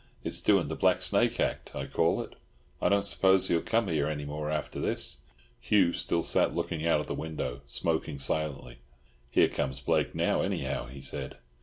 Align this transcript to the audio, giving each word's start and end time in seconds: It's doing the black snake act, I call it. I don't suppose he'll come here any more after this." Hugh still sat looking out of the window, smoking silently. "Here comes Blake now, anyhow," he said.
It's 0.23 0.41
doing 0.41 0.67
the 0.67 0.75
black 0.75 1.03
snake 1.03 1.39
act, 1.39 1.75
I 1.75 1.85
call 1.85 2.23
it. 2.23 2.33
I 2.81 2.89
don't 2.89 3.05
suppose 3.05 3.49
he'll 3.49 3.61
come 3.61 3.87
here 3.87 4.07
any 4.07 4.25
more 4.25 4.49
after 4.49 4.79
this." 4.79 5.19
Hugh 5.59 5.93
still 5.93 6.23
sat 6.23 6.55
looking 6.55 6.87
out 6.87 6.99
of 6.99 7.05
the 7.05 7.13
window, 7.13 7.61
smoking 7.67 8.17
silently. 8.17 8.79
"Here 9.29 9.47
comes 9.47 9.79
Blake 9.79 10.15
now, 10.15 10.41
anyhow," 10.41 10.87
he 10.87 11.01
said. 11.01 11.37